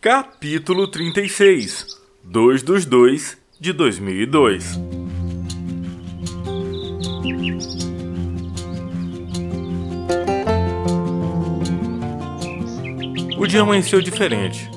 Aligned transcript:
Capítulo 0.00 0.86
36 0.86 1.98
2 2.22 2.62
dos 2.62 2.86
2 2.86 3.36
de 3.58 3.72
2002 3.72 4.78
O 13.36 13.44
dia 13.44 13.62
amanheceu 13.62 14.00
diferente. 14.00 14.70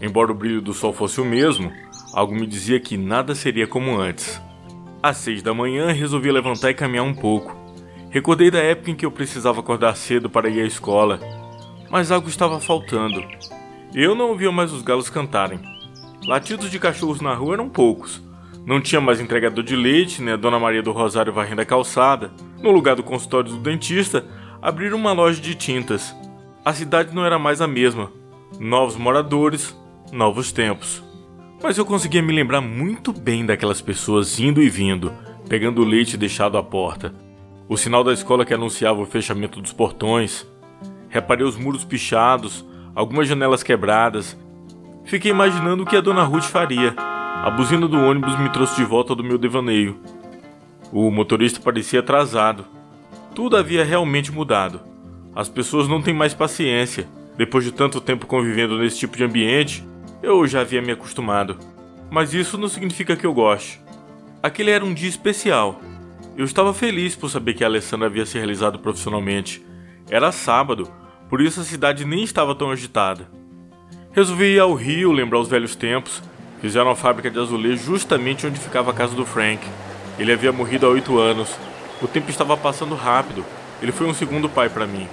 Embora 0.00 0.32
o 0.32 0.34
brilho 0.34 0.62
do 0.62 0.72
sol 0.72 0.94
fosse 0.94 1.20
o 1.20 1.24
mesmo, 1.24 1.70
algo 2.14 2.34
me 2.34 2.46
dizia 2.46 2.80
que 2.80 2.96
nada 2.96 3.34
seria 3.34 3.66
como 3.66 4.00
antes. 4.00 4.40
Às 5.02 5.18
seis 5.18 5.42
da 5.42 5.52
manhã, 5.52 5.92
resolvi 5.92 6.32
levantar 6.32 6.70
e 6.70 6.74
caminhar 6.74 7.04
um 7.04 7.14
pouco. 7.14 7.54
Recordei 8.08 8.50
da 8.50 8.60
época 8.60 8.90
em 8.90 8.94
que 8.94 9.04
eu 9.04 9.10
precisava 9.10 9.60
acordar 9.60 9.94
cedo 9.98 10.30
para 10.30 10.48
ir 10.48 10.62
à 10.62 10.66
escola, 10.66 11.20
mas 11.90 12.10
algo 12.10 12.30
estava 12.30 12.58
faltando. 12.58 13.22
Eu 13.94 14.14
não 14.14 14.30
ouvia 14.30 14.52
mais 14.52 14.72
os 14.72 14.82
galos 14.82 15.08
cantarem. 15.08 15.60
Latidos 16.26 16.70
de 16.70 16.78
cachorros 16.78 17.20
na 17.20 17.34
rua 17.34 17.54
eram 17.54 17.68
poucos. 17.68 18.22
Não 18.66 18.80
tinha 18.80 19.00
mais 19.00 19.20
entregador 19.20 19.62
de 19.62 19.76
leite, 19.76 20.20
nem 20.20 20.34
a 20.34 20.36
Dona 20.36 20.58
Maria 20.58 20.82
do 20.82 20.90
Rosário 20.90 21.32
varrendo 21.32 21.60
a 21.60 21.64
calçada. 21.64 22.32
No 22.60 22.72
lugar 22.72 22.96
do 22.96 23.02
consultório 23.02 23.50
do 23.50 23.58
dentista, 23.58 24.26
abriram 24.60 24.96
uma 24.96 25.12
loja 25.12 25.40
de 25.40 25.54
tintas. 25.54 26.14
A 26.64 26.72
cidade 26.72 27.14
não 27.14 27.24
era 27.24 27.38
mais 27.38 27.60
a 27.60 27.68
mesma. 27.68 28.10
Novos 28.58 28.96
moradores, 28.96 29.76
novos 30.12 30.50
tempos. 30.50 31.02
Mas 31.62 31.78
eu 31.78 31.86
conseguia 31.86 32.20
me 32.22 32.32
lembrar 32.32 32.60
muito 32.60 33.12
bem 33.12 33.46
daquelas 33.46 33.80
pessoas 33.80 34.40
indo 34.40 34.60
e 34.60 34.68
vindo, 34.68 35.12
pegando 35.48 35.80
o 35.80 35.84
leite 35.84 36.16
deixado 36.16 36.58
à 36.58 36.62
porta. 36.62 37.14
O 37.68 37.76
sinal 37.76 38.02
da 38.02 38.12
escola 38.12 38.44
que 38.44 38.52
anunciava 38.52 39.00
o 39.00 39.06
fechamento 39.06 39.60
dos 39.60 39.72
portões. 39.72 40.46
Reparei 41.08 41.46
os 41.46 41.56
muros 41.56 41.84
pichados, 41.84 42.64
algumas 42.96 43.28
janelas 43.28 43.62
quebradas. 43.62 44.34
Fiquei 45.04 45.30
imaginando 45.30 45.82
o 45.82 45.86
que 45.86 45.96
a 45.96 46.00
dona 46.00 46.22
Ruth 46.22 46.44
faria. 46.44 46.94
A 46.96 47.50
buzina 47.50 47.86
do 47.86 47.98
ônibus 47.98 48.36
me 48.38 48.48
trouxe 48.48 48.74
de 48.76 48.84
volta 48.84 49.14
do 49.14 49.22
meu 49.22 49.36
devaneio. 49.36 50.00
O 50.90 51.10
motorista 51.10 51.60
parecia 51.60 52.00
atrasado. 52.00 52.64
Tudo 53.34 53.58
havia 53.58 53.84
realmente 53.84 54.32
mudado. 54.32 54.80
As 55.34 55.46
pessoas 55.46 55.86
não 55.86 56.00
têm 56.00 56.14
mais 56.14 56.32
paciência. 56.32 57.06
Depois 57.36 57.64
de 57.64 57.70
tanto 57.70 58.00
tempo 58.00 58.26
convivendo 58.26 58.78
nesse 58.78 58.98
tipo 58.98 59.14
de 59.14 59.24
ambiente, 59.24 59.86
eu 60.22 60.46
já 60.46 60.62
havia 60.62 60.80
me 60.80 60.90
acostumado. 60.90 61.58
Mas 62.10 62.32
isso 62.32 62.56
não 62.56 62.66
significa 62.66 63.14
que 63.14 63.26
eu 63.26 63.34
goste. 63.34 63.78
Aquele 64.42 64.70
era 64.70 64.84
um 64.84 64.94
dia 64.94 65.08
especial. 65.08 65.82
Eu 66.34 66.46
estava 66.46 66.72
feliz 66.72 67.14
por 67.14 67.28
saber 67.28 67.52
que 67.52 67.62
a 67.62 67.66
Alessandra 67.66 68.06
havia 68.06 68.24
se 68.24 68.38
realizado 68.38 68.78
profissionalmente. 68.78 69.62
Era 70.08 70.32
sábado, 70.32 70.90
por 71.28 71.40
isso 71.40 71.60
a 71.60 71.64
cidade 71.64 72.04
nem 72.04 72.22
estava 72.22 72.54
tão 72.54 72.70
agitada. 72.70 73.28
Resolvi 74.12 74.54
ir 74.54 74.60
ao 74.60 74.72
Rio 74.74 75.12
lembrar 75.12 75.40
os 75.40 75.48
velhos 75.48 75.74
tempos. 75.74 76.22
Fizeram 76.60 76.90
a 76.90 76.96
fábrica 76.96 77.30
de 77.30 77.38
azulejo 77.38 77.84
justamente 77.84 78.46
onde 78.46 78.58
ficava 78.58 78.90
a 78.90 78.94
casa 78.94 79.14
do 79.14 79.26
Frank. 79.26 79.62
Ele 80.18 80.32
havia 80.32 80.52
morrido 80.52 80.86
há 80.86 80.88
oito 80.88 81.18
anos. 81.18 81.54
O 82.00 82.08
tempo 82.08 82.30
estava 82.30 82.56
passando 82.56 82.94
rápido. 82.94 83.44
Ele 83.82 83.92
foi 83.92 84.06
um 84.06 84.14
segundo 84.14 84.48
pai 84.48 84.68
para 84.68 84.86
mim. 84.86 85.06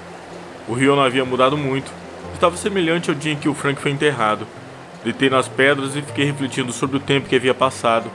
O 0.67 0.73
Rio 0.73 0.95
não 0.95 1.03
havia 1.03 1.25
mudado 1.25 1.57
muito. 1.57 1.91
Estava 2.33 2.55
semelhante 2.55 3.09
ao 3.09 3.15
dia 3.15 3.33
em 3.33 3.37
que 3.37 3.49
o 3.49 3.53
Frank 3.53 3.81
foi 3.81 3.91
enterrado. 3.91 4.47
Deitei 5.03 5.29
nas 5.29 5.49
pedras 5.49 5.95
e 5.95 6.01
fiquei 6.01 6.25
refletindo 6.25 6.71
sobre 6.71 6.95
o 6.95 6.99
tempo 6.99 7.27
que 7.27 7.35
havia 7.35 7.53
passado. 7.53 8.09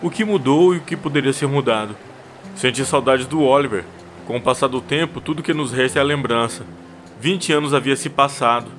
O 0.00 0.08
que 0.08 0.24
mudou 0.24 0.74
e 0.74 0.78
o 0.78 0.82
que 0.82 0.96
poderia 0.96 1.32
ser 1.32 1.48
mudado. 1.48 1.96
Senti 2.54 2.84
saudades 2.84 3.26
do 3.26 3.42
Oliver. 3.42 3.84
Com 4.26 4.36
o 4.36 4.40
passar 4.40 4.68
do 4.68 4.80
tempo, 4.80 5.20
tudo 5.20 5.42
que 5.42 5.52
nos 5.52 5.72
resta 5.72 5.98
é 5.98 6.02
a 6.02 6.04
lembrança. 6.04 6.64
20 7.20 7.52
anos 7.52 7.74
havia 7.74 7.96
se 7.96 8.08
passado. 8.08 8.70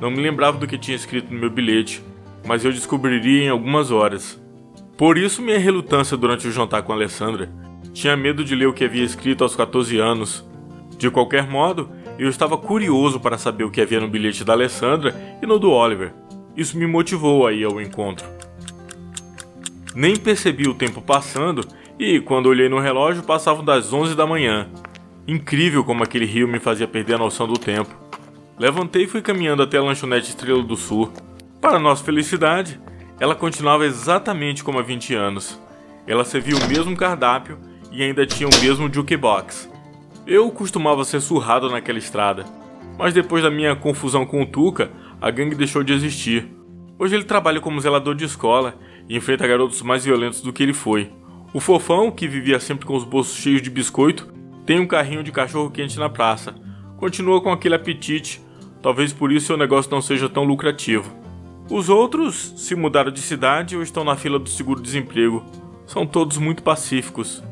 Não 0.00 0.10
me 0.10 0.20
lembrava 0.20 0.58
do 0.58 0.66
que 0.66 0.76
tinha 0.76 0.96
escrito 0.96 1.32
no 1.32 1.40
meu 1.40 1.48
bilhete, 1.48 2.02
mas 2.46 2.64
eu 2.64 2.70
descobriria 2.70 3.44
em 3.44 3.48
algumas 3.48 3.90
horas. 3.90 4.38
Por 4.98 5.16
isso 5.16 5.40
minha 5.40 5.58
relutância 5.58 6.16
durante 6.16 6.46
o 6.46 6.52
jantar 6.52 6.82
com 6.82 6.92
Alessandra. 6.92 7.50
Tinha 7.94 8.14
medo 8.14 8.44
de 8.44 8.54
ler 8.54 8.66
o 8.66 8.72
que 8.74 8.84
havia 8.84 9.02
escrito 9.02 9.42
aos 9.42 9.56
14 9.56 9.98
anos. 9.98 10.44
De 10.98 11.10
qualquer 11.10 11.48
modo, 11.48 11.90
eu 12.18 12.28
estava 12.28 12.58
curioso 12.58 13.18
para 13.18 13.38
saber 13.38 13.64
o 13.64 13.70
que 13.70 13.80
havia 13.80 14.00
no 14.00 14.08
bilhete 14.08 14.44
da 14.44 14.52
Alessandra 14.52 15.14
e 15.42 15.46
no 15.46 15.58
do 15.58 15.70
Oliver. 15.70 16.12
Isso 16.54 16.76
me 16.76 16.86
motivou 16.86 17.46
a 17.46 17.52
ir 17.52 17.64
ao 17.64 17.80
encontro. 17.80 18.26
Nem 19.94 20.16
percebi 20.16 20.68
o 20.68 20.74
tempo 20.74 21.00
passando 21.00 21.66
e, 21.98 22.20
quando 22.20 22.46
olhei 22.46 22.68
no 22.68 22.78
relógio, 22.78 23.22
passavam 23.22 23.64
das 23.64 23.90
11 23.90 24.14
da 24.14 24.26
manhã. 24.26 24.68
Incrível 25.28 25.82
como 25.82 26.04
aquele 26.04 26.24
rio 26.24 26.46
me 26.46 26.60
fazia 26.60 26.86
perder 26.86 27.14
a 27.14 27.18
noção 27.18 27.48
do 27.48 27.58
tempo. 27.58 27.92
Levantei 28.56 29.04
e 29.04 29.06
fui 29.08 29.20
caminhando 29.20 29.60
até 29.60 29.76
a 29.76 29.82
lanchonete 29.82 30.28
Estrela 30.28 30.62
do 30.62 30.76
Sul. 30.76 31.12
Para 31.60 31.80
nossa 31.80 32.04
felicidade, 32.04 32.80
ela 33.18 33.34
continuava 33.34 33.84
exatamente 33.84 34.62
como 34.62 34.78
há 34.78 34.82
20 34.82 35.14
anos. 35.14 35.60
Ela 36.06 36.24
servia 36.24 36.56
o 36.56 36.68
mesmo 36.68 36.96
cardápio 36.96 37.58
e 37.90 38.04
ainda 38.04 38.24
tinha 38.24 38.48
o 38.48 38.60
mesmo 38.60 38.92
jukebox. 38.92 39.68
Eu 40.24 40.48
costumava 40.52 41.04
ser 41.04 41.20
surrado 41.20 41.68
naquela 41.68 41.98
estrada, 41.98 42.44
mas 42.96 43.12
depois 43.12 43.42
da 43.42 43.50
minha 43.50 43.74
confusão 43.74 44.24
com 44.24 44.42
o 44.42 44.46
Tuca, 44.46 44.92
a 45.20 45.28
gangue 45.28 45.56
deixou 45.56 45.82
de 45.82 45.92
existir. 45.92 46.48
Hoje 46.96 47.16
ele 47.16 47.24
trabalha 47.24 47.60
como 47.60 47.80
zelador 47.80 48.14
de 48.14 48.24
escola 48.24 48.78
e 49.08 49.16
enfrenta 49.16 49.46
garotos 49.46 49.82
mais 49.82 50.04
violentos 50.04 50.40
do 50.40 50.52
que 50.52 50.62
ele 50.62 50.72
foi. 50.72 51.10
O 51.52 51.58
fofão, 51.58 52.12
que 52.12 52.28
vivia 52.28 52.60
sempre 52.60 52.86
com 52.86 52.94
os 52.94 53.02
bolsos 53.02 53.36
cheios 53.36 53.60
de 53.60 53.70
biscoito, 53.70 54.35
tem 54.66 54.80
um 54.80 54.86
carrinho 54.86 55.22
de 55.22 55.30
cachorro 55.30 55.70
quente 55.70 55.98
na 55.98 56.10
praça. 56.10 56.54
Continua 56.96 57.40
com 57.40 57.52
aquele 57.52 57.76
apetite, 57.76 58.42
talvez 58.82 59.12
por 59.12 59.30
isso 59.30 59.46
seu 59.46 59.56
negócio 59.56 59.90
não 59.90 60.02
seja 60.02 60.28
tão 60.28 60.42
lucrativo. 60.42 61.14
Os 61.70 61.88
outros 61.88 62.52
se 62.56 62.74
mudaram 62.74 63.10
de 63.10 63.20
cidade 63.20 63.76
ou 63.76 63.82
estão 63.82 64.04
na 64.04 64.16
fila 64.16 64.38
do 64.38 64.48
seguro-desemprego. 64.48 65.44
São 65.86 66.06
todos 66.06 66.36
muito 66.36 66.62
pacíficos. 66.62 67.42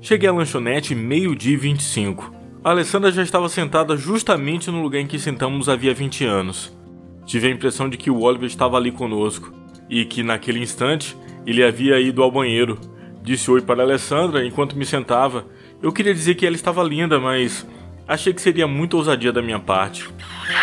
Cheguei 0.00 0.28
à 0.28 0.32
lanchonete 0.32 0.94
meio-dia 0.94 1.54
e 1.54 1.56
25. 1.56 2.32
A 2.64 2.70
Alessandra 2.70 3.10
já 3.12 3.22
estava 3.22 3.48
sentada 3.48 3.96
justamente 3.96 4.70
no 4.70 4.82
lugar 4.82 5.00
em 5.00 5.06
que 5.06 5.18
sentamos 5.18 5.68
havia 5.68 5.94
20 5.94 6.24
anos. 6.24 6.76
Tive 7.24 7.48
a 7.48 7.50
impressão 7.50 7.88
de 7.88 7.96
que 7.96 8.10
o 8.10 8.20
Oliver 8.20 8.46
estava 8.46 8.76
ali 8.76 8.92
conosco 8.92 9.52
e 9.88 10.04
que 10.04 10.22
naquele 10.22 10.60
instante 10.60 11.16
ele 11.46 11.62
havia 11.62 12.00
ido 12.00 12.22
ao 12.22 12.30
banheiro. 12.30 12.78
Disse 13.22 13.50
oi 13.50 13.60
para 13.60 13.82
Alessandra 13.82 14.44
enquanto 14.44 14.76
me 14.76 14.84
sentava 14.84 15.46
eu 15.82 15.92
queria 15.92 16.14
dizer 16.14 16.34
que 16.34 16.46
ela 16.46 16.56
estava 16.56 16.82
linda, 16.82 17.20
mas 17.20 17.66
achei 18.08 18.32
que 18.32 18.40
seria 18.40 18.66
muito 18.66 18.96
ousadia 18.96 19.32
da 19.32 19.42
minha 19.42 19.58
parte. 19.58 20.08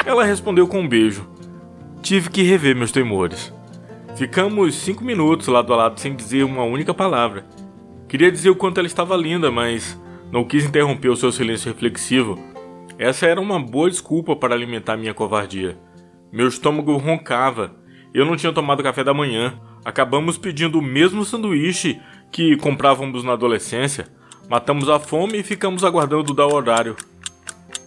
Ela 0.05 0.23
respondeu 0.23 0.67
com 0.67 0.81
um 0.81 0.87
beijo. 0.87 1.27
Tive 2.01 2.29
que 2.29 2.41
rever 2.41 2.75
meus 2.75 2.91
temores. 2.91 3.53
Ficamos 4.15 4.75
cinco 4.75 5.03
minutos 5.03 5.47
lado 5.47 5.73
a 5.73 5.77
lado 5.77 5.99
sem 5.99 6.15
dizer 6.15 6.43
uma 6.43 6.63
única 6.63 6.93
palavra. 6.93 7.45
Queria 8.07 8.31
dizer 8.31 8.49
o 8.49 8.55
quanto 8.55 8.77
ela 8.77 8.87
estava 8.87 9.15
linda, 9.15 9.49
mas 9.49 9.99
não 10.31 10.43
quis 10.43 10.65
interromper 10.65 11.09
o 11.09 11.15
seu 11.15 11.31
silêncio 11.31 11.71
reflexivo. 11.71 12.37
Essa 12.97 13.25
era 13.25 13.41
uma 13.41 13.59
boa 13.59 13.89
desculpa 13.89 14.35
para 14.35 14.53
alimentar 14.53 14.97
minha 14.97 15.13
covardia. 15.13 15.77
Meu 16.31 16.47
estômago 16.47 16.95
roncava. 16.97 17.75
Eu 18.13 18.25
não 18.25 18.35
tinha 18.35 18.53
tomado 18.53 18.83
café 18.83 19.03
da 19.03 19.13
manhã. 19.13 19.59
Acabamos 19.83 20.37
pedindo 20.37 20.79
o 20.79 20.81
mesmo 20.81 21.25
sanduíche 21.25 21.99
que 22.31 22.55
comprávamos 22.57 23.23
na 23.23 23.33
adolescência. 23.33 24.07
Matamos 24.49 24.89
a 24.89 24.99
fome 24.99 25.39
e 25.39 25.43
ficamos 25.43 25.83
aguardando 25.83 26.33
dar 26.33 26.47
o 26.47 26.53
horário. 26.53 26.95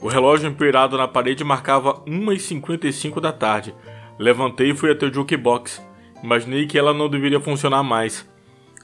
O 0.00 0.08
relógio 0.08 0.48
empoeirado 0.48 0.96
na 0.96 1.06
parede 1.06 1.44
marcava 1.44 2.00
1h55 2.06 3.20
da 3.20 3.32
tarde. 3.32 3.74
Levantei 4.18 4.70
e 4.70 4.74
fui 4.74 4.90
até 4.90 5.06
o 5.06 5.12
jukebox. 5.12 5.82
Imaginei 6.22 6.66
que 6.66 6.78
ela 6.78 6.94
não 6.94 7.08
deveria 7.08 7.40
funcionar 7.40 7.82
mais. 7.82 8.28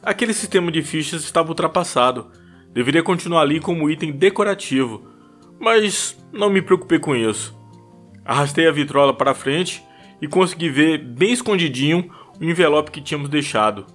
Aquele 0.02 0.34
sistema 0.34 0.70
de 0.70 0.82
fichas 0.82 1.22
estava 1.22 1.48
ultrapassado. 1.48 2.30
Deveria 2.72 3.02
continuar 3.02 3.42
ali 3.42 3.58
como 3.58 3.90
item 3.90 4.12
decorativo. 4.12 5.06
Mas 5.58 6.18
não 6.32 6.50
me 6.50 6.60
preocupei 6.60 6.98
com 6.98 7.16
isso. 7.16 7.56
Arrastei 8.24 8.68
a 8.68 8.72
vitrola 8.72 9.14
para 9.14 9.34
frente 9.34 9.82
e 10.20 10.28
consegui 10.28 10.68
ver 10.68 10.98
bem 10.98 11.32
escondidinho 11.32 12.10
o 12.40 12.44
envelope 12.44 12.90
que 12.90 13.00
tínhamos 13.00 13.28
deixado. 13.28 13.86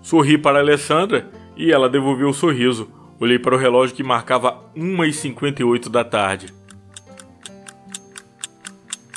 Sorri 0.00 0.38
para 0.38 0.60
Alessandra 0.60 1.30
e 1.56 1.72
ela 1.72 1.88
devolveu 1.88 2.28
o 2.28 2.34
sorriso. 2.34 2.95
Olhei 3.18 3.38
para 3.38 3.54
o 3.54 3.58
relógio 3.58 3.96
que 3.96 4.02
marcava 4.02 4.70
1h58 4.76 5.88
da 5.88 6.04
tarde. 6.04 6.52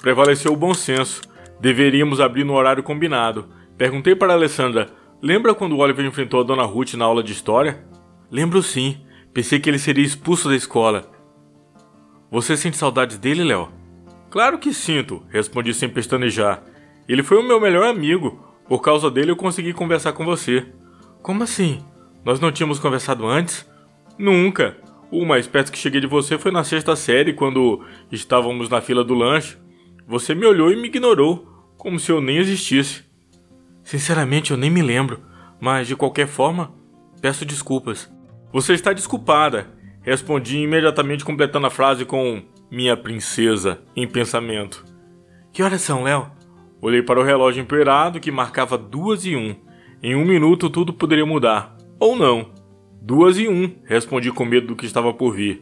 Prevaleceu 0.02 0.54
o 0.54 0.58
bom 0.58 0.74
senso. 0.74 1.22
Deveríamos 1.60 2.22
abrir 2.22 2.46
no 2.46 2.54
horário 2.54 2.82
combinado. 2.82 3.50
Perguntei 3.78 4.16
para 4.16 4.34
Alessandra: 4.34 4.88
Lembra 5.22 5.54
quando 5.54 5.74
o 5.74 5.80
Oliver 5.80 6.06
enfrentou 6.06 6.40
a 6.40 6.44
Dona 6.44 6.64
Ruth 6.64 6.94
na 6.94 7.04
aula 7.04 7.22
de 7.22 7.34
história? 7.34 7.84
Lembro 8.32 8.64
sim. 8.64 9.02
Pensei 9.34 9.60
que 9.60 9.70
ele 9.70 9.78
seria 9.78 10.06
expulso 10.06 10.48
da 10.48 10.56
escola. 10.56 11.12
Você 12.32 12.56
sente 12.56 12.78
saudades 12.78 13.18
dele, 13.18 13.44
Léo? 13.44 13.70
Claro 14.30 14.60
que 14.60 14.74
sinto, 14.74 15.24
respondi 15.30 15.74
sem 15.74 15.90
pestanejar. 15.90 16.64
Ele 17.08 17.24
foi 17.24 17.38
o 17.38 17.44
meu 17.44 17.60
melhor 17.60 17.88
amigo. 17.88 18.46
Por 18.68 18.82
causa 18.82 19.10
dele 19.10 19.32
eu 19.32 19.36
consegui 19.36 19.74
conversar 19.74 20.14
com 20.14 20.24
você. 20.24 20.68
Como 21.22 21.44
assim? 21.44 21.84
Nós 22.24 22.40
não 22.40 22.52
tínhamos 22.52 22.80
conversado 22.80 23.26
antes? 23.28 23.68
Nunca. 24.20 24.76
O 25.10 25.26
mais 25.26 25.48
perto 25.48 25.72
que 25.72 25.78
cheguei 25.78 26.02
de 26.02 26.06
você 26.06 26.38
foi 26.38 26.52
na 26.52 26.64
sexta 26.64 26.94
série, 26.94 27.32
quando 27.32 27.84
estávamos 28.12 28.68
na 28.70 28.82
fila 28.82 29.04
do 29.04 29.14
lanche. 29.14 29.58
Você 30.06 30.36
me 30.36 30.46
olhou 30.46 30.72
e 30.72 30.76
me 30.76 30.88
ignorou. 30.88 31.48
como 31.78 31.98
se 31.98 32.12
eu 32.12 32.20
nem 32.20 32.38
existisse. 32.38 33.06
Sinceramente, 33.82 34.52
eu 34.52 34.58
nem 34.58 34.70
me 34.70 34.82
lembro, 34.82 35.22
mas 35.62 35.88
de 35.88 35.96
qualquer 35.96 36.28
forma, 36.28 36.74
peço 37.22 37.46
desculpas. 37.46 38.12
Você 38.52 38.74
está 38.74 38.92
desculpada, 38.92 39.68
respondi 40.02 40.58
imediatamente 40.58 41.24
completando 41.24 41.68
a 41.68 41.70
frase 41.70 42.04
com 42.04 42.44
minha 42.70 42.98
princesa 42.98 43.82
em 43.96 44.06
pensamento. 44.06 44.84
Que 45.54 45.64
horas 45.64 45.80
são, 45.80 46.04
Léo? 46.04 46.30
Olhei 46.82 47.02
para 47.02 47.20
o 47.20 47.24
relógio 47.24 47.62
empoeirado 47.62 48.20
que 48.20 48.30
marcava 48.30 48.78
duas 48.78 49.26
e 49.26 49.38
um. 49.38 49.56
Em 50.04 50.16
um 50.16 50.26
minuto 50.26 50.70
tudo 50.70 50.94
poderia 50.94 51.26
mudar. 51.26 51.78
Ou 51.98 52.16
não. 52.16 52.59
Duas 53.02 53.38
e 53.40 53.48
um, 53.48 53.72
respondi 53.86 54.32
com 54.32 54.46
medo 54.46 54.68
do 54.68 54.76
que 54.76 54.86
estava 54.86 55.14
por 55.14 55.34
vir. 55.34 55.62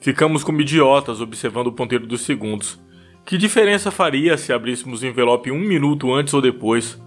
Ficamos 0.00 0.44
como 0.44 0.60
idiotas 0.60 1.20
observando 1.20 1.68
o 1.68 1.72
ponteiro 1.72 2.06
dos 2.06 2.20
segundos. 2.20 2.80
Que 3.24 3.36
diferença 3.36 3.90
faria 3.90 4.38
se 4.38 4.52
abríssemos 4.52 5.02
o 5.02 5.06
envelope 5.06 5.50
um 5.50 5.58
minuto 5.58 6.14
antes 6.14 6.32
ou 6.32 6.40
depois? 6.40 7.00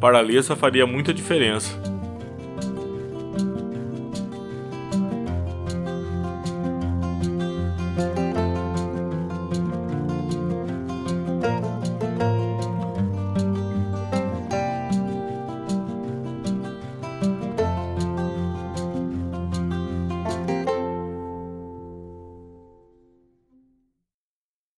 Para 0.00 0.18
Alessa 0.18 0.56
faria 0.56 0.86
muita 0.86 1.12
diferença. 1.12 1.99